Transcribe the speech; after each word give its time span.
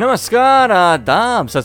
नमस्कार, 0.00 0.72
आदाब 0.72 1.48
सत 1.48 1.64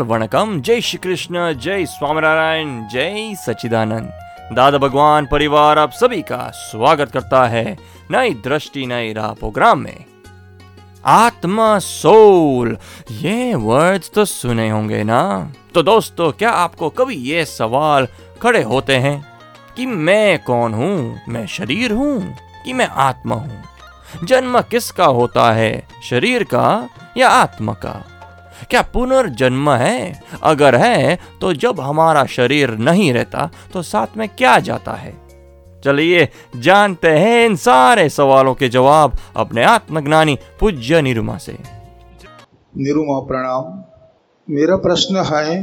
वणकम। 0.00 0.60
जय 0.60 0.80
श्री 0.80 0.98
कृष्ण 0.98 1.52
जय 1.52 1.86
स्वामीनारायण, 1.86 2.88
जय 2.88 3.34
सच्चिदानंद। 3.34 4.12
दादा 4.52 4.78
भगवान 4.78 5.26
परिवार, 5.26 5.78
आप 5.78 5.90
सभी 5.90 6.22
का 6.22 6.50
स्वागत 6.54 7.10
करता 7.10 7.46
है 7.46 7.78
नई 8.10 8.30
दृष्टि, 8.30 8.86
नई 8.86 9.12
राह 9.12 9.32
प्रोग्राम 9.32 9.78
में। 9.78 10.04
आत्मा, 11.06 11.78
सोल, 11.78 12.78
ये 13.10 13.54
वर्ड्स 13.54 14.10
तो 14.10 14.24
सुने 14.24 14.70
होंगे 14.70 15.04
ना? 15.04 15.52
तो 15.74 15.82
दोस्तों, 15.82 16.32
क्या 16.32 16.50
आपको 16.50 16.90
कभी 16.90 17.14
ये 17.14 17.44
सवाल 17.44 18.08
खड़े 18.42 18.62
होते 18.62 18.96
हैं? 18.96 19.26
कि 19.76 19.86
मैं 19.86 20.38
कौन 20.38 20.74
हूँ? 20.74 21.20
मैं 21.28 21.46
शरीर 21.46 21.92
हूँ? 21.92 22.36
कि 22.64 22.72
मैं 22.72 22.88
आत्मा 22.88 23.34
हूँ? 23.34 23.62
जन्म 24.24 24.60
किसका 24.60 25.04
होता 25.04 25.52
है? 25.52 25.88
शरीर 26.10 26.44
का 26.44 26.88
या 27.16 27.28
आत्मा 27.28 27.72
का। 27.72 28.04
क्या 28.70 28.82
पुनर्जन्म 28.82 29.70
है? 29.70 30.22
अगर 30.42 30.74
है 30.74 31.18
तो 31.40 31.52
जब 31.52 31.80
हमारा 31.80 32.24
शरीर 32.24 32.70
नहीं 32.70 33.12
रहता 33.12 33.50
तो 33.72 33.82
साथ 33.82 34.16
में 34.16 34.28
क्या 34.28 34.58
जाता 34.58 34.92
है? 34.92 35.26
चलिए, 35.84 36.28
जानते 36.56 37.08
हैं 37.08 37.46
इन 37.46 37.56
सारे 37.56 38.08
सवालों 38.08 38.54
के 38.54 38.68
जवाब 38.68 39.12
अपने 39.36 39.64
आत्मज्ञानी 39.64 40.38
पूज्य 40.60 41.02
निरुमा 41.02 41.38
से। 41.38 41.58
निरुमा 42.76 43.18
प्रणाम। 43.18 43.84
मेरा 44.54 44.76
प्रश्न 44.76 45.16
है 45.16 45.62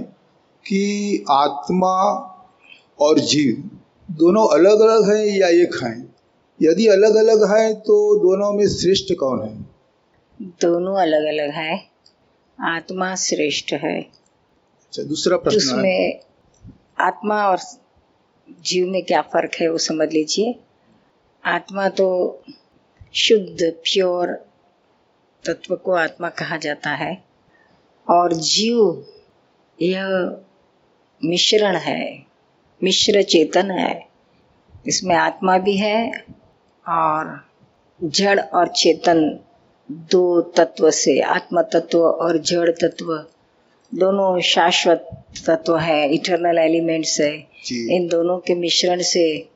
कि 0.67 1.25
आत्मा 1.31 1.95
और 2.99 3.19
जीव 3.19 3.69
दोनों 4.11 4.47
अलग 4.47 4.79
अलग 4.79 5.15
हैं 5.15 5.25
या 5.25 5.47
एक 5.47 5.83
हैं? 5.83 6.15
यदि 6.61 6.87
अलग 6.87 7.15
अलग 7.15 7.57
है 7.57 7.73
तो 7.73 8.15
दोनों 8.19 8.53
में 8.53 8.67
श्रेष्ठ 8.67 9.13
कौन 9.19 9.41
है? 9.43 9.72
दोनों 10.41 10.95
अलग 10.97 11.25
अलग 11.25 11.49
है। 11.51 11.75
आत्मा 12.59 13.13
श्रेष्ठ 13.15 13.73
है। 13.73 13.99
अच्छा 13.99 15.03
दूसरा 15.03 15.37
प्रश्न 15.37 15.57
उसमें 15.57 16.19
आत्मा 16.99 17.43
और 17.47 17.59
जीव 18.61 18.87
में 18.87 19.03
क्या 19.03 19.21
फ़र्क 19.21 19.55
है 19.61 19.67
वो 19.71 19.77
समझ 19.77 20.07
लीजिए। 20.13 20.55
आत्मा 21.43 21.87
तो 21.89 22.07
शुद्ध 23.13 23.71
प्योर 23.83 24.31
तत्व 25.43 25.75
को 25.75 25.91
आत्मा 25.91 26.29
कहा 26.29 26.57
जाता 26.57 26.89
है 26.89 27.23
और 28.07 28.33
जीव 28.33 29.05
यह 29.79 30.37
मिश्रण 31.21 31.75
है 31.75 32.25
मिश्र 32.81 33.23
चेतन 33.23 33.71
है। 33.71 34.07
इसमें 34.87 35.15
आत्मा 35.15 35.57
भी 35.57 35.77
है 35.77 36.11
और 36.85 37.39
जड़ 38.01 38.39
और 38.39 38.67
चेतन 38.67 39.39
दो 39.93 40.41
तत्व 40.41 40.91
से 40.91 41.19
आत्म 41.19 41.61
तत्व 41.61 41.99
और 41.99 42.37
जड़ 42.37 42.69
तत्व 42.69 43.25
दोनों 43.91 44.41
शाश्वत 44.41 45.25
तत्व 45.47 45.77
है 45.77 46.13
इटरनल 46.13 46.57
एलिमेंट्स 46.57 47.21
है। 47.21 47.47
इन 47.71 48.07
दोनों 48.07 48.37
के 48.37 48.55
मिश्रण 48.55 49.01
से 49.01 49.49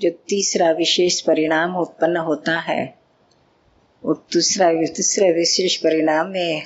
जो 0.00 0.10
तीसरा 0.10 0.70
विशेष 0.70 1.20
परिणाम 1.20 1.76
उत्पन्न 1.76 2.16
होता 2.16 2.58
है 2.60 2.98
वो 4.04 4.14
दूसरा 4.32 4.72
तीसरे 4.72 5.32
विशेष 5.32 5.76
परिणाम 5.76 6.26
में 6.26 6.62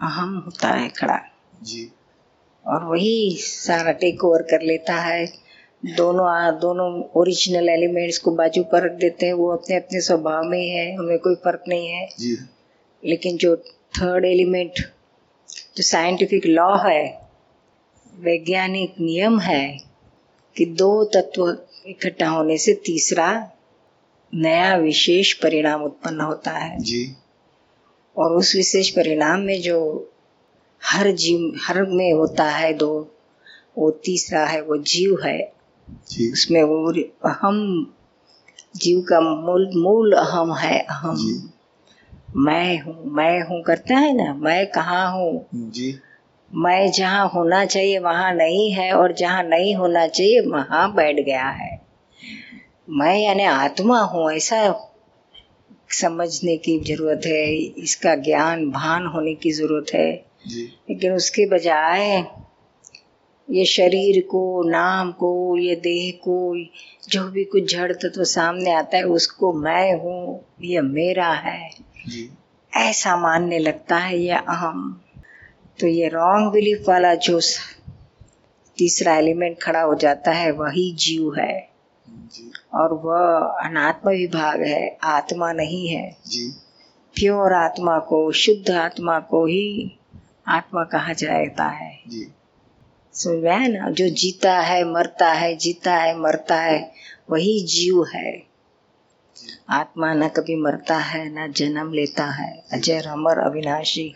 अहम 0.00 0.42
होता 0.46 0.68
है 0.68 0.88
खड़ा। 0.88 1.18
जी। 1.62 1.92
और 2.66 2.84
वही 2.84 3.36
सारा 3.40 3.92
टेक 3.92 4.24
ओवर 4.24 4.42
कर 4.42 4.62
लेता 4.62 4.94
है। 4.94 5.26
दोनों 5.82 6.26
आ, 6.30 6.50
दोनों 6.50 7.02
ओरिजिनल 7.20 7.68
एलिमेंट्स 7.68 8.18
को 8.18 8.30
बाजू 8.30 8.62
पर 8.62 8.82
रख 8.82 8.92
देते 8.92 9.26
हैं। 9.26 9.32
वो 9.32 9.52
अपने 9.52 9.76
अपने 9.76 10.00
स्वभाव 10.00 10.42
में 10.44 10.58
ही 10.58 10.68
है 10.68 10.96
हमें 10.96 11.18
कोई 11.18 11.34
फ़र्क 11.34 11.64
नहीं 11.68 11.88
है। 11.88 12.08
जी। 12.18 12.38
लेकिन 13.04 13.36
जो 13.36 13.56
थर्ड 13.96 14.24
एलिमेंट 14.24 14.72
जो 15.76 15.82
साइंटिफिक 15.82 16.46
लॉ 16.46 16.76
है 16.76 17.28
वैज्ञानिक 18.18 18.94
नियम 19.00 19.40
है 19.40 19.78
कि 20.56 20.66
दो 20.66 21.04
तत्व 21.04 21.58
इकट्ठा 21.86 22.28
होने 22.28 22.58
से 22.58 22.74
तीसरा 22.74 23.50
नया 24.34 24.76
विशेष 24.76 25.32
परिणाम 25.32 25.82
उत्पन्न 25.82 26.20
होता 26.20 26.50
है। 26.50 26.78
जी। 26.78 27.16
और 28.16 28.32
उस 28.32 28.56
विशेष 28.56 28.90
परिणाम 28.90 29.40
में 29.40 29.60
जो 29.60 30.10
हर 30.84 31.10
जीव 31.10 31.52
हर 31.62 31.82
में 31.82 32.12
होता 32.12 32.44
है 32.44 32.72
दो 32.74 33.14
वो 33.78 33.90
तीसरा 33.90 34.46
है 34.46 34.60
वो 34.60 34.76
जीव 34.76 35.18
है 35.24 35.61
उसमें 36.32 36.62
वो 36.62 36.92
अहम 37.28 37.92
जीव 38.76 39.00
का 39.00 39.20
मूल 39.20 39.70
मूल 39.76 40.12
अहम 40.12 40.54
है 40.54 40.78
अहम। 40.78 41.50
मैं 42.36 42.80
हूँ 42.80 43.04
मैं 43.06 43.40
हूँ 43.42 43.62
करता 43.62 43.96
है 43.96 44.12
ना 44.16 44.34
मैं 44.34 44.66
कहाँ 44.66 45.12
हूँ? 45.12 45.46
मैं 46.54 46.90
जहाँ 46.92 47.28
होना 47.28 47.64
चाहिए 47.64 47.98
वहाँ 47.98 48.32
नहीं 48.34 48.72
है 48.72 48.92
और 48.92 49.12
जहाँ 49.12 49.42
नहीं 49.42 49.74
होना 49.76 50.06
चाहिए 50.06 50.40
वहाँ 50.40 50.94
बैठ 50.94 51.16
गया 51.16 51.48
है। 51.48 51.80
मैं 52.90 53.16
यानी 53.18 53.44
आत्मा 53.44 54.00
हूँ 54.00 54.32
ऐसा 54.32 54.88
समझने 55.90 56.56
की 56.56 56.78
ज़रूरत 56.80 57.22
है 57.26 57.54
इसका 57.56 58.14
ज्ञान 58.14 58.70
भान 58.70 59.06
होने 59.06 59.34
की 59.34 59.52
ज़रूरत 59.52 59.86
है। 59.94 60.24
जी। 60.46 60.62
लेकिन 60.90 61.12
उसके 61.12 61.46
बजाय 61.46 62.24
ये 63.50 63.64
शरीर 63.64 64.22
को 64.30 64.70
नाम 64.70 65.12
को 65.12 65.58
ये 65.58 65.76
देह 65.76 66.20
को 66.28 66.64
जो 67.08 67.28
भी 67.28 67.44
कुछ 67.44 67.74
जड़ 67.74 67.92
तत्व 67.92 68.24
सामने 68.24 68.72
आता 68.72 68.96
है 68.96 69.02
उसको 69.02 69.52
मैं 69.52 69.94
हूँ 69.94 70.44
ये 70.62 70.80
मेरा 70.80 71.32
है। 71.32 71.70
ऐसा 72.76 73.16
मानने 73.16 73.58
लगता 73.58 73.96
है 73.96 74.18
ये 74.18 74.30
अहम। 74.30 75.00
तो 75.80 75.86
ये 75.86 76.08
रॉन्ग 76.08 76.52
बिलीफ 76.52 76.84
वाला 76.88 77.14
जो 77.14 77.40
तीसरा 78.78 79.16
एलिमेंट 79.16 79.60
खड़ा 79.62 79.80
हो 79.80 79.94
जाता 79.94 80.32
है 80.32 80.50
वही 80.50 80.92
जीव 80.92 81.34
है। 81.34 81.68
जी। 82.08 82.52
और 82.74 82.92
वह 82.92 83.46
अनात्म 83.64 84.10
विभाग 84.10 84.62
है 84.62 84.98
आत्मा 85.02 85.52
नहीं 85.52 85.88
है। 85.88 86.16
जी। 86.26 86.50
प्योर 87.14 87.52
आत्मा 87.52 87.98
को 87.98 88.32
शुद्ध 88.32 88.70
आत्मा 88.70 89.20
को 89.20 89.46
ही 89.46 89.98
आत्मा 90.48 90.84
कहा 90.84 91.12
जाता 91.12 91.64
है। 91.64 92.00
जी। 92.08 92.32
समझ 93.14 93.44
में 93.44 93.68
ना? 93.68 93.90
जो 93.90 94.08
जीता 94.08 94.60
है 94.60 94.92
मरता 94.92 95.32
है 95.32 95.56
जीता 95.56 95.94
है 95.94 96.18
मरता 96.18 96.56
है 96.56 96.92
वही 97.30 97.60
जीव 97.60 98.04
है। 98.04 98.42
आत्मा 99.70 100.14
न 100.14 100.28
कभी 100.28 100.56
मरता 100.56 100.96
है 100.96 101.28
न 101.28 101.52
जन्म 101.52 101.92
लेता 101.92 102.24
है। 102.24 102.64
अजय 102.72 103.00
अमर 103.00 103.38
अविनाशी 103.38 104.12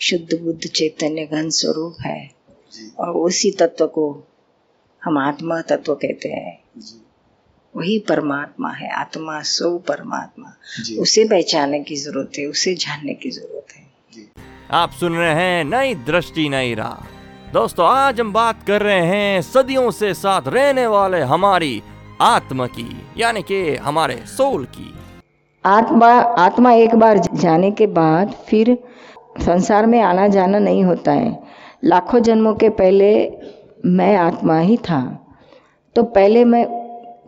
शुद्ध 0.00 0.40
बुद्ध 0.40 0.68
चैतन्य 0.68 1.26
घन 1.26 1.50
स्वरूप 1.50 1.96
है। 2.00 2.30
और 2.98 3.10
उसी 3.10 3.50
तत्व 3.50 3.86
को 3.86 4.28
हम 5.04 5.18
आत्मा 5.18 5.60
तत्व 5.60 5.94
कहते 5.94 6.28
हैं। 6.28 6.62
वही 7.76 7.98
परमात्मा 7.98 8.70
है 8.70 8.90
आत्मा 8.90 9.42
सो 9.42 9.78
परमात्मा। 9.78 10.56
उसे 10.98 11.24
पहचानने 11.24 11.80
की 11.80 11.96
ज़रूरत 11.96 12.32
है 12.38 12.46
उसे 12.46 12.74
जानने 12.74 13.14
की 13.14 13.30
ज़रूरत 13.30 13.66
है। 13.76 13.86
आप 14.70 14.90
सुन 14.92 15.16
रहे 15.16 15.34
हैं 15.34 15.64
नई 15.64 15.94
दृष्टि 15.94 16.48
नई 16.48 16.74
राह। 16.74 17.19
दोस्तों, 17.52 17.86
आज 17.86 18.20
हम 18.20 18.32
बात 18.32 18.62
कर 18.66 18.82
रहे 18.82 19.00
हैं 19.00 19.42
सदियों 19.42 19.90
से 19.90 20.14
साथ 20.14 20.42
रहने 20.46 20.86
वाले 20.86 21.20
हमारी 21.20 21.82
आत्मा 22.20 22.66
की, 22.66 23.02
यानी 23.16 23.42
कि 23.42 23.76
हमारे 23.76 24.16
सोल 24.16 24.64
की। 24.64 24.94
आत्मा 25.66 26.08
आत्मा 26.20 26.72
एक 26.72 26.94
बार 26.94 27.18
जाने 27.18 27.70
के 27.70 27.86
बाद 27.86 28.30
फिर 28.30 28.78
संसार 29.40 29.86
में 29.86 30.00
आना 30.00 30.28
जाना 30.28 30.58
नहीं 30.58 30.84
होता 30.84 31.12
है। 31.12 31.42
लाखों 31.84 32.18
जन्मों 32.18 32.54
के 32.54 32.68
पहले 32.68 33.32
मैं 33.86 34.16
आत्मा 34.16 34.58
ही 34.58 34.76
था। 34.76 35.26
तो 35.94 36.02
पहले 36.02 36.44
मैं 36.44 36.64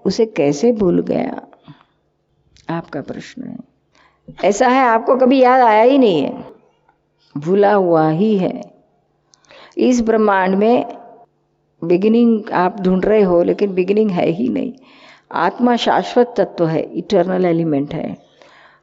उसे 0.04 0.26
कैसे 0.26 0.72
भूल 0.72 1.02
गया? 1.02 1.42
आपका 2.70 3.00
प्रश्न 3.00 3.42
है। 3.42 3.56
ऐसा 4.44 4.69
है, 4.69 4.86
आपको 4.86 5.16
कभी 5.16 5.42
याद 5.42 5.60
आया 5.60 5.82
ही 5.82 5.98
नहीं 5.98 6.22
है। 6.22 6.44
भूला 7.36 7.74
हुआ 7.74 8.10
ही 8.10 8.38
है। 8.38 8.71
इस 9.78 10.00
ब्रह्मांड 10.00 10.54
में 10.54 10.86
बिगिनिंग 11.84 12.50
आप 12.52 12.80
ढूंढ 12.80 13.04
रहे 13.04 13.22
हो, 13.22 13.42
लेकिन 13.42 13.74
बिगिनिंग 13.74 14.10
है 14.10 14.26
ही 14.26 14.48
नहीं। 14.48 14.72
आत्मा 15.32 15.76
शाश्वत 15.76 16.34
तत्व 16.36 16.66
है 16.66 16.82
इटर्नल 16.82 17.44
एलिमेंट 17.44 17.94
है। 17.94 18.16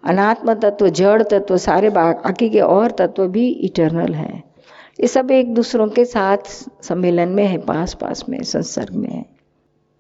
अनात्म 0.04 0.54
तत्व, 0.54 0.90
जड़ 0.90 1.24
तत्व, 1.24 1.58
सारे 1.58 1.90
बाकी 1.90 2.50
के 2.50 2.60
और 2.60 2.92
तत्व 2.92 3.28
भी 3.28 3.50
इटर्नल 3.50 4.14
है। 4.14 4.44
ये 5.00 5.08
सब 5.08 5.32
एक 5.32 5.54
दूसरों 5.54 5.88
के 5.88 6.06
साथ 6.06 6.38
सम्मेलन 6.84 7.30
में 7.30 7.46
है 7.46 7.58
पास 7.58 7.94
पास 7.94 8.30
में, 8.30 8.44
संसर्ग 8.44 8.94
में 8.94 9.10
है। 9.10 9.26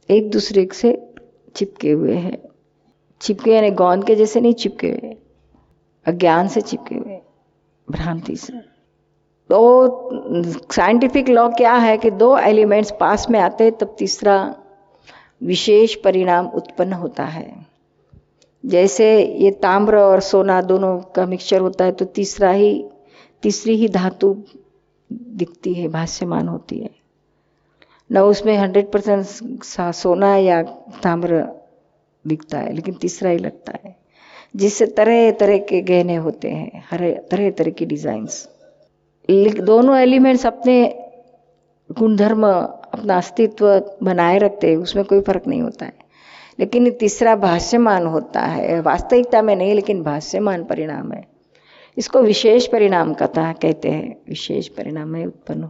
एक 0.09 0.31
दूसरे 0.31 0.69
से 0.73 1.13
चिपके 1.55 1.91
हुए 1.91 2.13
हैं। 2.13 2.37
चिपके 3.21 3.51
यानी 3.51 3.71
गोंद 3.71 4.05
के 4.05 4.15
जैसे 4.15 4.41
नहीं 4.41 4.53
चिपके 4.53 4.87
हुए, 4.87 5.17
अज्ञान 6.05 6.47
से 6.47 6.61
चिपके 6.61 6.95
हुए, 6.95 7.19
भ्रांति 7.91 8.35
से। 8.35 8.68
तो 9.49 10.09
साइंटिफिक 10.71 11.29
लॉ 11.29 11.47
क्या 11.49 11.73
है 11.73 11.97
कि 11.97 12.09
दो 12.11 12.37
एलिमेंट्स 12.37 12.93
पास 12.99 13.29
में 13.29 13.39
आते 13.39 13.63
हैं, 13.63 13.73
तब 13.73 13.95
तीसरा 13.99 14.55
विशेष 15.43 15.95
परिणाम 15.95 16.47
उत्पन्न 16.47 16.93
होता 16.93 17.23
है। 17.25 17.65
जैसे 18.63 19.07
ये 19.23 19.51
ताम्र 19.51 19.97
और 19.97 20.19
सोना 20.19 20.61
दोनों 20.61 20.97
का 21.15 21.25
मिक्सचर 21.25 21.61
होता 21.61 21.85
है 21.85 21.91
तो 21.91 22.05
तीसरा 22.05 22.51
ही, 22.51 22.85
तीसरी 23.43 23.75
ही 23.75 23.87
धातु 23.89 24.33
दिखती 25.11 25.73
है, 25.73 25.87
भाष्यमान 25.87 26.47
होती 26.47 26.79
है। 26.79 26.89
न 28.09 28.19
उसमें 28.19 28.55
हंड्रेड 28.57 28.91
परसेंट 28.91 29.63
सोना 29.93 30.35
या 30.37 30.61
ताम्र 31.03 31.43
दिखता 32.25 32.57
है, 32.57 32.73
लेकिन 32.73 32.93
तीसरा 32.93 33.29
ही 33.29 33.37
लगता 33.37 33.73
है। 33.85 33.95
जिससे 34.55 34.85
तरह 34.85 35.31
तरह 35.31 35.57
के 35.57 35.81
गहने 35.81 36.15
होते 36.17 36.49
हैं, 36.49 36.83
हर 36.91 37.09
तरह 37.31 37.51
तरह 37.51 37.71
की 37.71 37.85
डिजाइन्स 37.85 38.47
दोनों 39.61 39.97
एलिमेंट्स 39.97 40.45
अपने 40.45 41.05
गुणधर्म, 41.91 42.47
अपना 42.93 43.17
अस्तित्व 43.17 43.95
बनाए 44.03 44.37
रखते 44.37 44.69
हैं, 44.69 44.77
उसमें 44.77 45.05
कोई 45.05 45.21
फ़र्क 45.21 45.47
नहीं 45.47 45.61
होता 45.61 45.85
है। 45.85 45.93
लेकिन 46.59 46.91
तीसरा 46.91 47.35
भाष्यमान 47.35 48.07
होता 48.07 48.41
है। 48.41 48.81
वास्तविकता 48.81 49.41
में 49.41 49.55
नहीं, 49.55 49.73
लेकिन 49.75 50.03
भाष्यमान 50.03 50.63
परिणाम 50.63 51.11
है। 51.11 51.27
इसको 51.97 52.21
विशेष 52.21 52.67
परिणाम 52.67 53.13
कथा 53.13 53.53
कहते 53.53 53.89
हैं। 53.89 54.17
विशेष 54.29 54.67
परिणाम 54.67 55.07
में 55.07 55.25
उत्पन्न, 55.25 55.69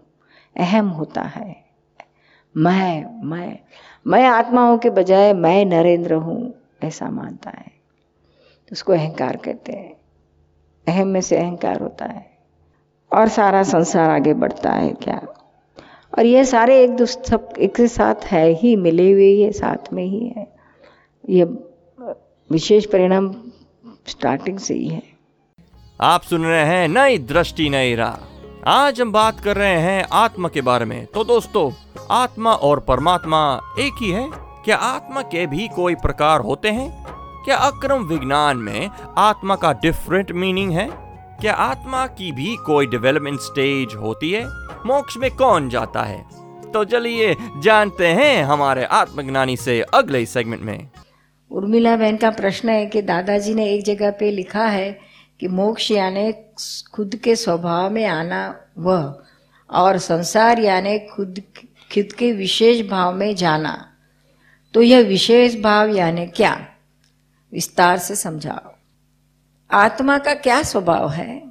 अहम 0.58 0.88
होता 0.88 1.22
है। 1.22 1.56
मैं 2.58 3.22
मैं 3.24 3.60
मैं 4.08 4.28
आत्माओं 4.28 4.78
के 4.78 4.90
बजाय 4.90 5.34
मैं 5.34 5.66
नरेंद्र 5.66 6.14
हूँ, 6.14 6.54
ऐसा 6.84 7.10
मानता 7.10 7.50
है। 7.50 7.66
तो 8.68 8.74
उसको 8.74 8.94
अहंकार 8.94 9.36
कहते 9.36 9.72
हैं। 9.72 9.98
अहम 10.88 11.08
में 11.08 11.22
से 11.22 11.38
अहंकार 11.38 11.80
होता 11.80 12.06
है। 12.06 12.29
और 13.12 13.28
सारा 13.28 13.64
संसार 13.64 14.10
आगे 14.10 14.34
बढ़ता 14.34 14.72
है 14.72 14.90
क्या? 14.90 15.22
और 16.18 16.26
ये 16.26 16.46
सारे 16.46 16.84
एक 16.84 16.96
दूसरे 16.96 17.24
सब 17.24 17.54
एक 17.60 17.82
साथ 17.82 18.16
है 18.16 18.54
ही, 18.54 18.76
मिले 18.76 19.12
हुए 19.12 19.44
है 19.44 19.52
साथ 19.52 19.94
में 19.94 20.04
ही 20.04 20.34
है। 20.38 20.56
ये 21.30 21.44
विशेष 22.52 22.86
परिणाम 22.86 23.36
स्टार्टिंग 24.08 24.60
से 24.60 24.74
ही 24.74 24.88
है। 24.88 25.04
आप 26.02 26.22
सुन 26.22 26.46
रहे 26.46 26.66
हैं 26.66 26.88
नई 26.88 27.18
दृष्टि, 27.18 27.70
नई 27.70 27.96
राह। 27.96 28.26
आज 28.70 29.02
हम 29.02 29.12
बात 29.12 29.40
कर 29.40 29.58
रहे 29.58 29.80
हैं 29.80 30.08
आत्मा 30.12 30.50
के 30.50 30.62
बारे 30.62 30.86
में। 30.86 31.06
तो 31.06 31.24
दोस्तों, 31.24 31.72
आत्मा 32.12 32.54
और 32.54 32.80
परमात्मा 32.80 33.62
एक 33.80 33.94
ही 34.02 34.12
है। 34.12 34.30
क्या 34.66 34.78
आत्मा 34.78 35.22
के 35.22 35.48
भी 35.48 35.68
कोई 35.68 35.96
प्रकार 35.96 36.40
होते 36.40 36.70
हैं? 36.70 37.06
क्या 37.46 37.58
अक्रम 37.58 38.04
विज्ञान 38.04 38.58
में 38.58 38.90
आत्मा 39.18 39.56
का 39.56 39.74
डिफरेंट 39.74 40.32
मीनिंग 40.32 40.72
है? 40.72 41.09
क्या 41.42 41.54
आत्मा 41.54 42.08
की 42.08 42.32
भी 42.32 42.56
कोई 42.56 42.88
डेवलपमेंट 42.88 43.40
स्टेज 43.40 43.94
होती 43.94 44.32
है? 44.32 44.46
मोक्ष 44.86 45.18
में 45.18 45.32
कौन 45.32 45.70
जाता 45.70 46.04
है? 46.04 46.26
तो 46.72 46.84
चलिए 46.84 47.36
जानते 47.60 48.08
हैं 48.08 48.44
हमारे 48.44 48.86
आत्मज्ञानी 48.86 49.58
से 49.58 49.82
अगले 49.82 50.26
सेगमेंट 50.26 50.62
में। 50.62 50.90
उर्मिला 51.52 51.96
बहन 51.96 52.18
का 52.18 52.30
प्रश्न 52.30 52.70
है 52.70 52.86
कि 52.86 53.02
दादाजी 53.02 53.54
ने 53.54 53.74
एक 53.74 53.86
जगह 53.86 54.12
पे 54.12 54.32
लिखा 54.32 54.66
है 54.66 55.00
कि 55.40 55.48
मोक्ष 55.48 55.92
यानी 55.92 56.34
खुद 56.94 57.16
के 57.16 57.36
स्वभाव 57.36 57.90
में 57.90 58.06
आना 58.06 58.56
वह, 58.78 59.20
और 59.70 59.98
संसार 59.98 60.60
यानी 60.60 61.00
खुद 61.00 61.40
खुद 61.94 62.14
के 62.14 62.32
विशेष 62.32 62.90
भाव 62.90 63.14
में 63.14 63.36
जाना। 63.36 63.86
तो 64.74 64.82
यह 64.82 65.00
विशेष 65.00 65.62
भाव 65.62 65.90
यानी 65.90 66.28
क्या? 66.28 66.68
विस्तार 67.54 67.98
से 67.98 68.16
समझाओ। 68.16 68.79
आत्मा 69.72 70.18
का 70.18 70.34
क्या 70.34 70.64
स्वभाव 70.64 71.10
है? 71.10 71.50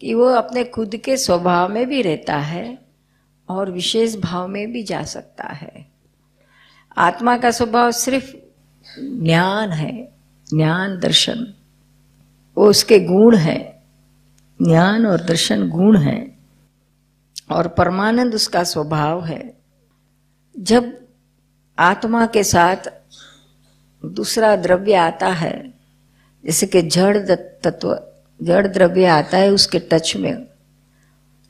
कि 0.00 0.14
वो 0.14 0.24
अपने 0.24 0.64
खुद 0.64 0.96
के 0.96 1.16
स्वभाव 1.16 1.72
में 1.72 1.88
भी 1.88 2.02
रहता 2.02 2.36
है 2.36 2.78
और 3.48 3.70
विशेष 3.70 4.16
भाव 4.16 4.48
में 4.48 4.72
भी 4.72 4.82
जा 4.82 5.02
सकता 5.02 5.44
है। 5.44 5.90
आत्मा 6.98 7.38
का 7.38 7.50
स्वभाव 7.50 7.90
सिर्फ़ 7.90 8.36
ज्ञान 9.00 9.70
है, 9.70 10.12
ज्ञान 10.54 11.00
दर्शन। 11.00 11.54
वो 12.56 12.70
उसके 12.70 13.00
गुण 13.00 13.36
है, 13.36 13.82
ज्ञान 14.62 15.06
और 15.06 15.24
दर्शन 15.24 15.68
गुण 15.68 15.98
है 15.98 16.38
और 17.50 17.68
परमानंद 17.68 18.34
उसका 18.34 18.64
स्वभाव 18.64 19.24
है। 19.24 19.58
जब 20.58 21.06
आत्मा 21.78 22.26
के 22.26 22.44
साथ 22.44 22.76
दूसरा 24.04 24.56
द्रव्य 24.56 24.94
आता 24.94 25.28
है 25.28 25.75
जैसे 26.46 26.66
कि 26.66 26.82
जड़ 26.82 27.18
तत्व, 27.34 28.00
जड़ 28.42 28.66
द्रव्य 28.66 29.04
आता 29.04 29.38
है 29.38 29.50
उसके 29.50 29.78
टच 29.78 30.16
में। 30.16 30.36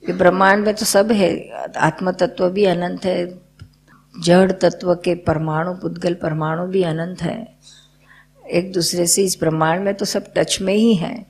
कि 0.06 0.12
ब्रह्मांड 0.12 0.64
में 0.64 0.74
तो 0.74 0.84
सब 0.84 1.12
है। 1.12 1.50
आत्म 1.76 2.10
तत्व 2.10 2.50
भी 2.50 2.64
अनंत 2.64 3.04
है। 3.04 3.38
जड़ 4.24 4.52
तत्व 4.52 4.94
के 4.94 5.14
परमाणु, 5.14 5.74
पुद्गल 5.74 6.14
परमाणु 6.14 6.66
भी 6.66 6.82
अनंत 6.82 7.22
है। 7.22 7.56
एक 8.52 8.72
दूसरे 8.72 9.06
से 9.06 9.24
इस 9.24 9.36
ब्रह्मांड 9.40 9.84
में 9.84 9.94
तो 9.94 10.04
सब 10.04 10.32
टच 10.36 10.58
में 10.60 10.74
ही 10.74 10.94
है। 10.94 11.26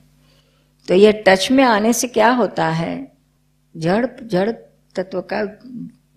तो 0.87 0.93
ये 0.93 1.23
टच 1.27 1.51
में 1.51 1.63
आने 1.63 1.93
से 1.93 2.07
क्या 2.07 2.29
होता 2.29 2.69
है? 2.69 3.11
जड़ 3.77 4.05
जड़ 4.23 4.51
तत्व 4.95 5.21
का 5.33 5.43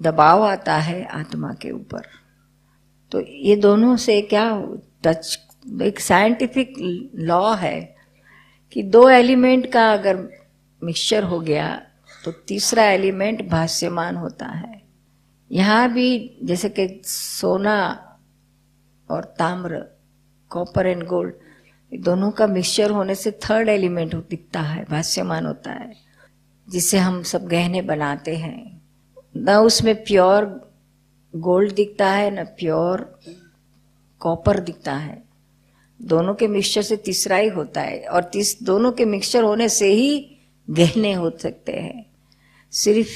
दबाव 0.03 0.45
आता 0.45 0.77
है 0.77 1.05
आत्मा 1.05 1.55
के 1.55 1.71
ऊपर। 1.71 2.03
तो 3.13 3.21
ये 3.21 3.57
दोनों 3.57 3.97
से 3.97 4.23
क्या 4.23 4.67
टच 5.05 5.39
एक 5.65 6.01
साइंटिफिक 6.01 6.75
लॉ 7.15 7.55
है 7.55 7.81
कि 8.73 8.83
दो 8.83 9.09
एलिमेंट 9.09 9.73
का 9.73 9.93
अगर 9.93 10.17
मिक्सचर 10.83 11.25
हो 11.25 11.41
गया 11.41 11.69
तो 12.25 12.33
तीसरा 12.49 12.85
एलिमेंट 12.85 13.49
भाष्यमान 13.49 14.17
होता 14.17 14.47
है। 14.47 14.83
यहाँ 15.51 15.93
भी 15.93 16.39
जैसे 16.45 16.69
कि 16.69 16.89
सोना 17.05 17.79
और 19.11 19.25
ताम्र 19.39 19.85
कॉपर 20.51 20.87
एंड 20.87 21.07
गोल्ड 21.07 21.35
दोनों 21.93 22.31
का 22.31 22.47
मिक्सचर 22.47 22.91
होने 22.91 23.15
से 23.15 23.31
थर्ड 23.31 23.69
एलिमेंट 23.69 24.15
दिखता 24.15 24.61
है, 24.61 24.85
भाष्यमान 24.85 25.47
होता 25.47 25.73
है, 25.73 25.93
जिसे 26.69 26.99
हम 26.99 27.23
सब 27.23 27.47
गहने 27.49 27.83
बनाते 27.83 28.37
हैं। 28.37 28.81
न 29.37 29.57
उसमें 29.57 29.95
प्योर 30.05 30.45
गोल्ड 31.35 31.75
दिखता 31.75 32.11
है, 32.11 32.31
न 32.31 32.45
प्योर 32.59 33.19
कॉपर 34.21 34.59
दिखता 34.61 34.95
है। 34.95 35.30
दोनों 36.01 36.35
के 36.35 36.47
मिक्सचर 36.49 36.83
से 36.83 36.97
तीसरा 36.97 37.37
ही 37.37 37.49
होता 37.49 37.81
है 37.81 38.05
और 38.05 38.25
तीस 38.25 38.63
दोनों 38.63 38.93
के 38.93 39.05
मिक्सचर 39.05 39.43
होने 39.43 39.69
से 39.69 39.93
ही 39.93 40.39
गहने 40.69 41.13
हो 41.13 41.31
सकते 41.39 41.73
हैं। 41.73 42.07
सिर्फ़ 42.73 43.11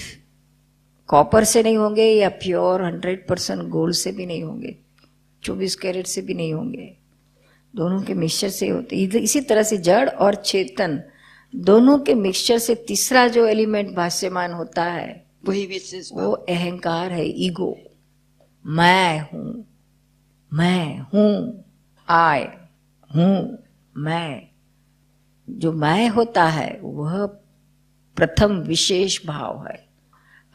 कॉपर 1.08 1.44
से 1.44 1.62
नहीं 1.62 1.76
होंगे 1.76 2.04
या 2.04 2.28
प्योर 2.28 2.82
हंड्रेड 2.82 3.26
परसेंट 3.28 3.62
गोल्ड 3.70 3.94
से 3.94 4.12
भी 4.12 4.26
नहीं 4.26 4.42
होंगे 4.42 4.76
चौबीस 5.42 5.74
कैरेट 5.76 6.06
से 6.06 6.22
भी 6.22 6.34
नहीं 6.34 6.52
होंगे। 6.54 6.92
दोनों 7.74 8.00
के 8.02 8.14
मिक्सचर 8.14 8.48
से 8.48 8.68
होते 8.68 8.96
इसी 8.96 9.40
तरह 9.40 9.62
से 9.62 9.76
जड़ 9.78 10.08
और 10.08 10.34
चेतन 10.34 11.00
दोनों 11.52 11.98
के 11.98 12.14
मिक्सचर 12.14 12.58
से 12.58 12.74
तीसरा 12.88 13.26
जो 13.28 13.46
एलिमेंट 13.46 13.94
भाष्यमान 13.96 14.52
होता 14.52 14.84
है 14.84 15.22
वही 15.44 15.64
विशेष 15.66 16.10
वो 16.12 16.30
अहंकार 16.30 17.12
है 17.12 17.26
ईगो। 17.44 17.76
मैं 18.64 19.20
हूँ 19.22 19.64
मैं 20.52 20.98
हूँ 21.14 21.64
आय 22.08 22.44
हूँ, 23.16 23.58
मैं, 23.96 24.42
जो 25.50 25.72
मैं 25.72 26.08
होता 26.08 26.44
है, 26.44 26.78
वह 26.82 27.26
प्रथम 28.16 28.52
विशेष 28.52 29.26
भाव 29.26 29.66
है। 29.66 29.86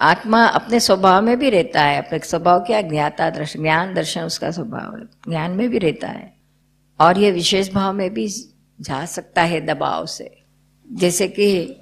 आत्मा 0.01 0.45
अपने 0.45 0.79
स्वभाव 0.79 1.21
में 1.21 1.39
भी 1.39 1.49
रहता 1.49 1.81
है, 1.81 1.97
अपने 1.97 2.19
स्वभाव 2.19 2.59
क्या? 2.59 2.81
ज्ञाता 2.81 3.29
दर्शन 3.29 3.61
ज्ञान 3.61 3.93
दर्शन 3.93 4.21
उसका 4.21 4.51
स्वभाव 4.51 4.97
है, 4.97 5.05
ज्ञान 5.05 5.51
में 5.51 5.69
भी 5.69 5.77
रहता 5.77 6.07
है। 6.07 6.33
और 7.01 7.17
यह 7.17 7.33
विशेष 7.33 7.73
भाव 7.73 7.93
में 7.93 8.13
भी 8.13 8.27
जा 8.81 9.05
सकता 9.05 9.41
है 9.41 9.65
दबाव 9.65 10.05
से। 10.05 10.43
जैसे 10.91 11.27
कि 11.27 11.75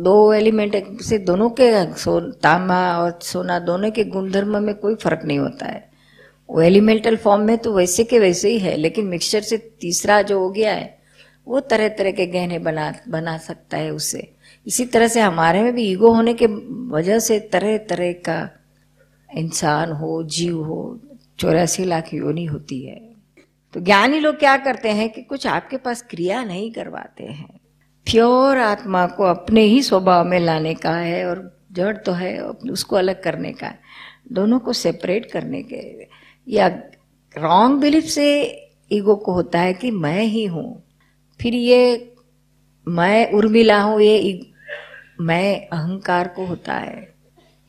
दो 0.00 0.32
एलिमेंट 0.32 1.00
से 1.00 1.18
दोनों 1.18 1.50
के 1.50 1.94
सो 1.94 2.20
तांबा 2.20 2.98
और 2.98 3.18
सोना, 3.22 3.58
दोनों 3.58 3.90
के 3.90 4.04
गुणधर्म 4.04 4.62
में 4.62 4.74
कोई 4.74 4.94
फ़र्क 4.94 5.20
नहीं 5.24 5.38
होता 5.38 5.66
है। 5.66 5.93
वो 6.48 6.60
एलिमेंटल 6.60 7.16
फॉर्म 7.16 7.42
में 7.42 7.56
तो 7.58 7.72
वैसे 7.72 8.04
के 8.04 8.18
वैसे 8.18 8.50
ही 8.50 8.58
है, 8.58 8.76
लेकिन 8.76 9.06
मिक्सचर 9.06 9.40
से 9.40 9.58
तीसरा 9.80 10.20
जो 10.22 10.38
हो 10.40 10.50
गया 10.50 10.72
है, 10.72 10.98
वो 11.46 11.60
तरह 11.60 11.88
तरह 11.88 12.10
के 12.10 12.26
गहने 12.26 12.58
बना 12.58 12.92
बना 13.08 13.36
सकता 13.38 13.76
है 13.76 13.90
उसे। 13.90 14.28
इसी 14.66 14.84
तरह 14.84 15.08
से 15.08 15.20
हमारे 15.20 15.62
में 15.62 15.72
भी 15.74 15.84
ईगो 15.84 16.12
होने 16.12 16.34
के 16.34 16.46
वजह 16.90 17.18
से 17.18 17.38
तरह 17.52 17.76
तरह 17.78 18.12
का 18.12 18.48
इंसान 19.28 19.92
हो, 19.92 20.22
जीव 20.22 20.62
हो, 20.64 21.00
चौरासी 21.38 21.84
लाख 21.84 22.14
योनि 22.14 22.44
होती 22.44 22.80
है। 22.82 23.00
तो 23.74 23.80
ज्ञानी 23.80 24.20
लोग 24.20 24.38
क्या 24.38 24.56
करते 24.56 24.88
हैं 24.88 25.08
कि 25.08 25.22
कुछ 25.22 25.46
आपके 25.46 25.76
पास 25.76 26.02
क्रिया 26.02 26.42
नहीं 26.44 26.70
करवाते 26.72 27.24
हैं। 27.24 27.60
प्योर 28.06 28.58
आत्मा 28.58 29.06
को 29.06 29.24
अपने 29.24 29.62
ही 29.62 29.82
स्वभाव 29.82 30.24
में 30.24 30.38
लाने 30.40 30.74
का 30.74 30.96
है 30.96 31.24
और 31.26 31.50
जड़ 31.72 31.96
तो 31.96 32.12
है, 32.12 32.38
उसको 32.40 32.96
अलग 32.96 33.22
करने 33.22 33.52
का 33.52 33.66
है। 33.66 33.78
दोनों 34.32 34.58
को 34.58 34.72
सेपरेट 34.72 35.30
करने 35.30 35.62
के 35.62 35.76
या 36.48 36.68
रॉन्ग 37.38 37.80
बिलीफ 37.80 38.04
से 38.04 38.60
ईगो 38.92 39.16
को 39.16 39.32
होता 39.32 39.60
है 39.60 39.74
कि 39.74 39.90
मैं 39.90 40.22
ही 40.22 40.44
हूँ। 40.44 40.82
फिर 41.42 41.54
ये 41.54 42.14
मैं 42.88 43.32
उर्मिला 43.32 43.82
हूँ, 43.82 44.00
ये 44.00 44.52
मैं 45.20 45.68
अहंकार 45.68 46.28
को 46.28 46.46
होता 46.46 46.74
है। 46.74 47.14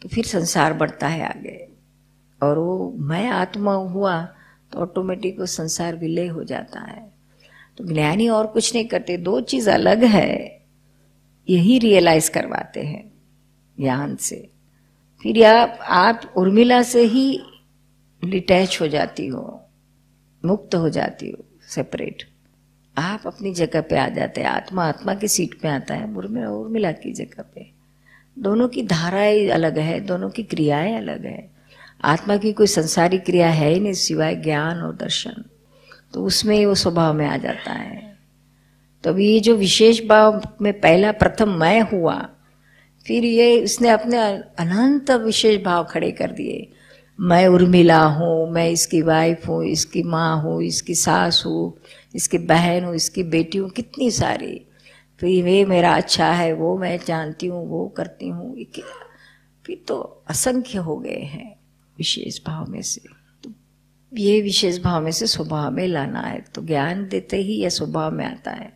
तो 0.02 0.10
फिर 0.10 0.26
संसार 0.26 0.74
बढ़ता 0.74 1.08
है 1.08 1.26
आगे। 1.26 1.68
और 2.44 2.58
वो 2.58 2.94
मैं 2.98 3.30
आत्मा 3.30 3.74
हुआ 3.74 4.22
तो 4.72 4.80
ऑटोमेटिक 4.80 5.40
वो 5.40 5.46
संसार 5.46 5.96
विलय 5.96 6.28
हो 6.28 6.44
जाता 6.44 6.80
है। 6.80 7.12
तो 7.78 7.84
ज्ञानी 7.84 8.28
और 8.28 8.48
कुछ 8.48 8.76
नहीं 8.76 8.86
करते, 8.86 9.18
दो 9.18 9.42
चीज़ 9.42 9.70
अलग 9.70 10.04
है, 10.04 10.62
यही 11.50 11.80
रियलाइज़ 11.80 12.32
करवाते 12.32 12.80
हैं 12.80 13.12
ज्ञान 13.80 14.16
से। 14.16 14.50
फिर 15.24 15.46
आप 15.46 15.80
आप 15.82 16.34
उर्मिला 16.38 16.82
से 16.84 17.02
ही 17.02 17.40
डिटैच 18.24 18.78
हो 18.82 18.88
जाती 18.88 19.28
हो, 19.28 19.66
मुक्त 20.46 20.76
हो 20.76 20.90
जाती 20.90 21.32
हो 21.32 21.46
सेपरेट 21.70 22.24
आप 22.98 23.24
अपनी 23.26 23.54
जगह 23.54 23.82
पे 23.82 23.98
आ 23.98 24.10
जाते 24.10 24.42
हैं, 24.42 24.48
आत्मा 24.48 24.86
आत्मा 24.86 25.14
की 25.14 25.28
सीट 25.28 25.62
पे 25.62 25.68
आता 25.68 25.94
है 25.94 26.16
उर्मिला 26.16 26.50
उर्मिला 26.50 26.92
की 26.92 27.14
जगह 27.14 27.44
पे। 27.56 27.72
दोनों 28.40 28.68
की 28.68 28.84
धाराएँ 28.84 29.48
अलग 29.48 29.80
है, 29.80 30.00
दोनों 30.00 30.30
की 30.30 30.44
क्रियाएँ 30.44 30.98
अलग 30.98 31.26
है। 31.26 31.52
आत्मा 32.04 32.38
की 32.38 32.54
कोई 32.54 32.68
संसारी 32.68 33.18
क्रिया 33.18 33.50
है 33.50 33.74
ही 33.74 33.80
नहीं 33.80 33.94
सिवाय 33.94 34.36
ज्ञान 34.36 34.78
और 34.78 34.96
दर्शन। 34.96 35.46
तो 36.14 36.24
उसमें 36.24 36.66
वो 36.66 36.76
स्वभाव 36.76 37.14
में 37.14 37.28
आ 37.28 37.38
जाता 37.38 37.72
है। 37.72 38.18
तो 39.04 39.10
अभी 39.10 39.34
ये 39.34 39.40
जो 39.40 39.56
विशेष 39.56 40.06
भाव 40.06 40.42
में 40.62 40.82
पहला 40.82 41.12
प्रथम 41.12 41.50
मैं 41.50 41.82
हुआ, 41.82 42.30
फिर 43.08 43.26
ये 43.26 43.58
इसने 43.58 43.90
अपने 43.90 44.18
अनंत 44.60 45.12
विशेष 45.12 45.64
भाव 45.64 45.84
खड़े 45.84 46.12
कर 46.12 46.32
दिए। 46.32 46.72
मैं 47.20 47.48
उर्मिला 47.48 48.04
हूँ, 48.04 48.52
मैं 48.52 48.70
इसकी 48.70 49.02
वाइफ 49.02 49.48
हूँ, 49.48 49.64
इसकी 49.66 50.04
माँ 50.04 50.42
हूँ, 50.42 50.62
इसकी 50.64 50.96
सास 50.96 51.42
हूँ, 51.46 51.78
इसकी 52.16 52.38
बहन 52.38 52.84
हूँ, 52.84 52.96
इसकी 52.96 53.24
बेटी 53.26 53.58
हूँ, 53.58 53.70
कितनी 53.70 54.10
सारी। 54.12 54.62
फिर 55.20 55.30
ये 55.30 55.66
मेरा 55.66 55.96
अच्छा 55.96 56.32
है, 56.32 56.52
वो 56.54 56.78
मैं 56.78 56.98
जानती 57.08 57.48
हूँ, 57.48 57.68
वो 57.70 57.88
करती 57.98 58.28
हूँ 58.28 58.56
फिर 59.66 59.84
तो 59.88 59.98
असंख्य 60.30 60.80
हो 60.80 60.96
गए 60.98 61.22
हैं 61.22 61.56
विशेष 61.98 62.40
भाव 62.48 62.66
में 62.72 62.82
से। 62.82 63.02
तो 63.44 63.52
ये 64.12 64.42
विशेष 64.42 64.78
भाव 64.82 65.04
में 65.04 65.12
से 65.12 65.28
स्वभाव 65.28 65.72
में 65.72 65.88
लाना 65.88 66.22
है 66.22 66.40
तो 66.56 66.62
ज्ञान 66.62 67.08
देते 67.08 67.38
ही 67.38 67.54
यह 67.54 67.70
स्वभाव 67.70 68.12
में 68.12 68.26
आता 68.26 68.52
है। 68.52 68.72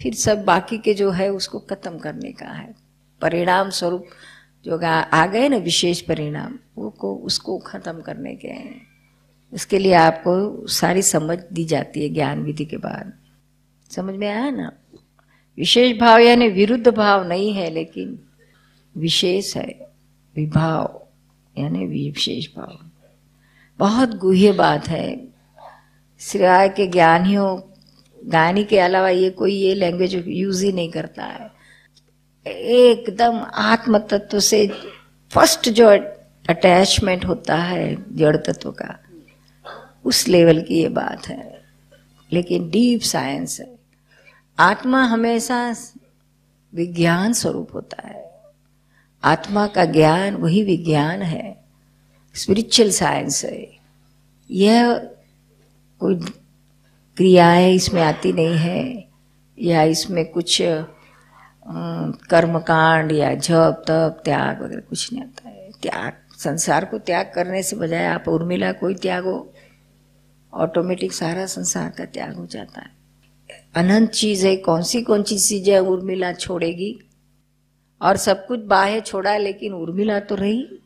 फिर 0.00 0.14
सब 0.14 0.44
बाकी 0.44 0.78
के 0.78 0.94
जो 0.94 1.10
है, 1.10 1.28
उसको 1.28 1.58
खत्म 1.60 1.98
करने 1.98 2.32
का 2.32 2.48
है। 2.48 2.74
परिणाम 3.20 3.70
स्वरूप 3.70 4.06
जो 4.64 4.80
आ 4.86 5.26
गए 5.26 5.48
ना 5.48 5.56
विशेष 5.56 6.00
परिणाम, 6.00 6.58
वो 6.76 6.90
को, 6.90 7.14
उसको 7.14 7.58
खत्म 7.58 8.00
करने 8.00 8.36
के 8.36 8.48
हैं। 8.48 8.86
उसके 9.52 9.78
लिए 9.78 9.94
आपको 9.94 10.66
सारी 10.66 11.02
समझ 11.02 11.38
दी 11.52 11.64
जाती 11.64 12.02
है 12.02 12.08
ज्ञान 12.08 12.42
विधि 12.42 12.64
के 12.64 12.76
बाद। 12.76 13.12
समझ 13.90 14.14
में 14.14 14.28
आया 14.28 14.50
ना? 14.50 14.72
विशेष 15.56 16.00
भाव 16.00 16.18
यानी 16.18 16.48
विरुद्ध 16.48 16.88
भाव 16.88 17.28
नहीं 17.28 17.52
है, 17.52 17.70
लेकिन 17.70 18.20
विशेष 18.96 19.56
है। 19.56 19.90
विभाव 20.36 21.06
यानी 21.58 21.86
विशेष 21.86 22.46
भाव। 22.56 22.90
बहुत 23.78 24.16
गुह्य 24.16 24.52
बात 24.52 24.88
है। 24.88 25.28
सिवाय 26.18 26.68
के 26.68 26.86
ज्ञानियों 26.86 27.60
गानी 28.24 28.64
के 28.64 28.78
अलावा 28.78 29.08
ये 29.08 29.30
कोई 29.30 29.54
ये 29.54 29.74
लैंग्वेज 29.74 30.24
यूज़ 30.26 30.64
ही 30.64 30.72
नहीं 30.72 30.90
करता 30.90 31.24
है। 31.24 31.59
एकदम 32.46 33.46
आत्म 33.54 33.98
तत्व 33.98 34.40
से 34.40 34.68
फ़र्स्ट 35.30 35.68
जो 35.68 35.88
अटैचमेंट 36.50 37.24
होता 37.24 37.56
है 37.56 38.16
जड़ 38.16 38.36
तत्व 38.36 38.70
का, 38.70 38.98
उस 40.04 40.28
लेवल 40.28 40.62
की 40.62 40.82
ये 40.82 40.88
बात 40.88 41.28
है। 41.28 41.62
लेकिन 42.32 42.70
डीप 42.70 43.00
साइंस 43.00 43.60
है। 43.60 43.78
आत्मा 44.58 45.02
हमेशा 45.02 45.76
विज्ञान 46.74 47.32
स्वरूप 47.32 47.68
होता 47.74 48.08
है। 48.08 48.40
आत्मा 49.24 49.66
का 49.66 49.84
ज्ञान 49.84 50.34
वही 50.34 50.62
विज्ञान 50.62 51.22
है। 51.22 51.64
स्पिरिचुअल 52.34 52.90
साइंस 52.90 53.44
है। 53.44 53.68
यह 54.50 54.98
कोई 56.00 56.14
क्रियाएँ 57.16 57.74
इसमें 57.74 58.02
आती 58.02 58.32
नहीं 58.32 58.56
है, 58.56 59.08
या 59.58 59.82
इसमें 59.82 60.24
कुछ 60.24 60.62
कर्मकांड 62.30 63.12
या 63.12 63.34
जप, 63.34 63.84
तप, 63.88 64.20
त्याग 64.24 64.62
वगैरह 64.62 64.80
कुछ 64.80 65.12
नहीं 65.12 65.22
आता 65.22 65.48
है। 65.48 65.70
त्याग, 65.82 66.12
संसार 66.38 66.84
को 66.84 66.98
त्याग 66.98 67.32
करने 67.34 67.62
से 67.62 67.76
बजाय 67.76 68.06
आप 68.06 68.28
उर्मिला 68.28 68.72
कोई 68.72 68.94
त्याग 68.94 69.24
हो 69.24 69.52
ऑटोमेटिक 70.52 71.12
सारा 71.12 71.46
संसार 71.46 71.90
का 71.90 72.04
त्याग 72.04 72.34
हो 72.34 72.46
जाता 72.46 72.80
है। 72.80 72.90
अनंत 73.76 74.10
चीज़ 74.10 74.46
है 74.46 74.56
कौन 74.56 74.82
सी 74.82 75.02
कौन 75.02 75.22
सी 75.22 75.38
चीज़ें 75.38 75.78
उर्मिला 75.78 76.32
छोड़ेगी? 76.32 77.00
और 78.02 78.16
सब 78.16 78.46
कुछ 78.46 78.60
बाह्य 78.60 79.00
छोड़ा, 79.00 79.36
लेकिन 79.36 79.72
उर्मिला 79.72 80.20
तो 80.20 80.34
रही। 80.34 80.78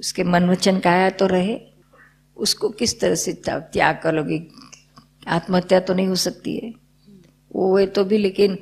उसके 0.00 0.24
मन 0.24 0.48
वचन 0.50 0.78
काया 0.78 1.10
तो 1.10 1.26
रहे। 1.26 1.60
उसको 2.36 2.68
किस 2.68 3.00
तरह 3.00 3.14
से 3.14 3.32
त्याग 3.46 4.00
कर 4.02 4.14
लोगे 4.14 4.46
आत्महत्या 5.28 5.80
तो 5.80 5.94
नहीं 5.94 6.06
हो 6.06 6.14
सकती 6.14 6.56
है। 6.56 6.72
वो 7.52 7.78
है 7.78 7.86
तो 7.86 8.04
भी, 8.04 8.18
लेकिन 8.18 8.58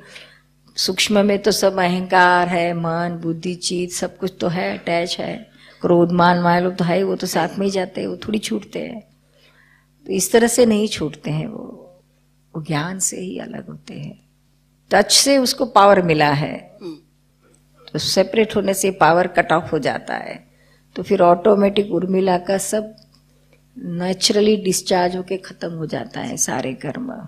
सूक्ष्म 0.75 1.25
में 1.25 1.39
तो 1.39 1.51
सब 1.51 1.79
अहंकार 1.79 2.47
है, 2.47 2.73
मन, 2.73 3.19
बुद्धि, 3.23 3.55
चीत, 3.55 3.91
सब 3.91 4.17
कुछ 4.17 4.33
तो 4.39 4.47
है, 4.47 4.77
अटैच 4.77 5.19
है। 5.19 5.49
क्रोध, 5.81 6.11
मान, 6.11 6.39
माया 6.39 6.69
तो 6.69 6.83
है, 6.83 7.03
वो 7.03 7.15
तो 7.15 7.27
साथ 7.27 7.59
में 7.59 7.65
ही 7.65 7.71
जाते 7.71 8.01
हैं, 8.01 8.07
वो 8.07 8.17
थोड़ी 8.17 8.39
छूटते 8.39 8.79
हैं। 8.79 9.01
तो 10.05 10.13
इस 10.13 10.31
तरह 10.31 10.47
से 10.47 10.65
नहीं 10.65 10.87
छूटते 10.87 11.31
हैं 11.31 11.47
वो। 11.47 11.81
वो 12.55 12.63
ज्ञान 12.63 12.99
से 12.99 13.19
ही 13.19 13.39
अलग 13.39 13.67
होते 13.67 13.93
हैं। 13.93 14.25
टच 14.91 15.11
से 15.11 15.37
उसको 15.37 15.65
पावर 15.65 16.01
मिला 16.01 16.31
है। 16.31 16.77
तो 17.93 17.99
सेपरेट 17.99 18.55
होने 18.55 18.73
से 18.73 18.91
पावर 18.91 19.27
कट 19.27 19.51
ऑफ़ 19.51 19.71
हो 19.71 19.79
जाता 19.79 20.15
है। 20.15 20.47
तो 20.95 21.03
फिर 21.03 21.21
ऑटोमेटिक 21.21 21.91
उर्मिला 21.91 22.37
का 22.37 22.57
सब 22.57 22.95
नेचुरली 23.77 24.57
डिस्चार्ज 24.57 25.15
होके 25.15 25.37
खत्म 25.37 25.71
हो 25.71 25.85
जाता 25.85 26.21
है 26.21 26.37
सारे 26.37 26.73
कर्म। 26.73 27.27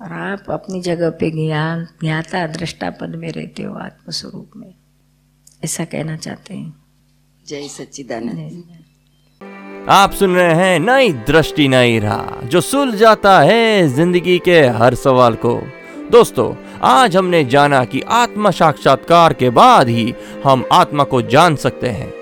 और 0.00 0.12
आप 0.12 0.50
अपनी 0.50 0.80
जगह 0.80 1.10
पे 1.10 1.30
ज्ञान 1.30 1.86
ज्ञाता 2.00 2.46
दृष्टा 2.46 2.90
पद 2.90 3.14
में 3.14 3.30
रहते 3.32 3.62
हो 3.62 3.74
आत्मस्वरूप 3.74 4.50
में। 4.56 4.74
ऐसा 5.64 5.84
कहना 5.84 6.16
चाहते 6.16 6.54
हैं। 6.54 6.74
जय 7.46 7.68
सच्चिदानंद। 7.68 8.84
आप 9.90 10.12
सुन 10.12 10.34
रहे 10.34 10.54
हैं 10.54 10.78
नई 10.80 11.12
दृष्टि 11.12 11.68
नई 11.68 11.98
राह 11.98 12.46
जो 12.46 12.60
सुल 12.60 12.96
जाता 12.96 13.38
है 13.40 13.88
ज़िंदगी 13.88 14.38
के 14.38 14.60
हर 14.60 14.94
सवाल 14.94 15.34
को। 15.34 15.60
दोस्तों 16.10 16.54
आज 16.82 17.16
हमने 17.16 17.44
जाना 17.44 17.84
कि 17.84 18.00
आत्मा 18.00 18.50
साक्षात्कार 18.50 19.32
के 19.32 19.50
बाद 19.50 19.88
ही 19.88 20.14
हम 20.44 20.64
आत्मा 20.72 21.04
को 21.04 21.22
जान 21.22 21.56
सकते 21.56 21.88
हैं 21.88 22.12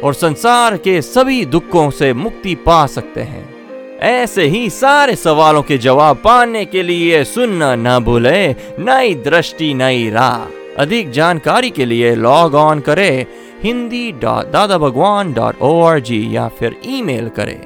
और 0.00 0.14
संसार 0.14 0.76
के 0.76 1.00
सभी 1.02 1.44
दुखों 1.46 1.90
से 1.90 2.12
मुक्ति 2.14 2.54
पा 2.54 2.86
सकते 2.86 3.22
हैं। 3.22 3.55
ऐसे 4.02 4.44
ही 4.48 4.68
सारे 4.70 5.14
सवालों 5.16 5.62
के 5.62 5.78
जवाब 5.78 6.16
पाने 6.24 6.64
के 6.64 6.82
लिए 6.82 7.22
सुनना 7.24 7.74
न 7.76 7.98
भूले, 8.04 8.48
नई 8.78 9.14
दृष्टि, 9.24 9.72
नई 9.74 10.08
राह। 10.10 10.82
अधिक 10.82 11.10
जानकारी 11.10 11.70
के 11.70 11.84
लिए 11.84 12.14
लॉग 12.14 12.54
ऑन 12.54 12.80
करें 12.80 13.26
Hindi 13.62 14.10
dot 14.22 14.50
Dada 14.52 14.78
Bhagwan 14.78 15.32
dot 15.32 15.60
O 15.62 15.80
R 15.82 16.00
G 16.00 16.18
या 16.34 16.46
फिर 16.58 16.76
ईमेल 16.86 17.28
करें 17.36 17.58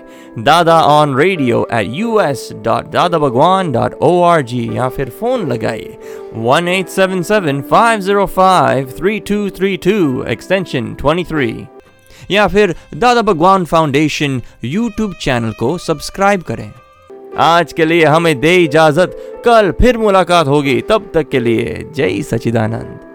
Dada 0.45 0.81
on 0.81 1.17
radio 1.17 1.67
at 1.73 1.87
U 1.91 2.21
S 2.21 2.49
dot 2.65 2.91
Dada 2.91 3.19
Bhagwan 3.19 3.73
dot 3.73 3.95
O 4.03 4.21
R 4.25 4.43
G 4.53 4.69
या 4.77 4.89
फिर 4.89 5.11
फ़ोन 5.21 5.47
लगाइए 5.53 5.99
one 6.47 6.69
eight 6.69 6.89
seven 6.89 7.23
seven 7.33 7.61
five 7.71 8.01
zero 8.01 8.27
five 8.37 8.93
three 8.99 9.19
two 9.29 9.49
three 9.59 9.77
two 9.89 10.25
extension 10.29 10.95
twenty 11.01 11.25
three 11.25 11.53
या 12.31 12.47
फिर 12.47 12.75
Dada 12.95 13.23
Bhagwan 13.23 13.65
foundation 13.65 14.43
YouTube 14.65 15.15
channel 15.15 15.53
को 15.53 15.79
subscribe 15.79 16.43
करें। 16.43 16.73
आज 17.39 17.73
के 17.73 17.85
लिए 17.85 18.05
हमें 18.05 18.41
दे 18.41 18.57
इजाज़त। 18.57 19.43
कल 19.45 19.73
फिर 19.73 19.99
मुलाकात 19.99 20.47
होगी। 20.47 20.81
तब 20.81 21.11
तक 21.15 21.29
के 21.29 21.41
लिए 21.41 21.87
जय 21.95 22.23
सचिदानंद 22.23 23.10